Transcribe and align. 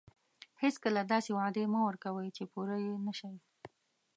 هیڅکله 0.61 1.01
داسې 1.13 1.29
وعدې 1.37 1.63
مه 1.73 1.79
ورکوئ 1.87 2.29
چې 2.37 2.43
پوره 2.51 2.77
یې 2.85 2.93
نه 3.05 3.13
شئ. 3.19 3.35